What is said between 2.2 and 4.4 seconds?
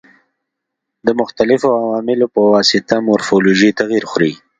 په واسطه مورفولوژي تغیر خوري.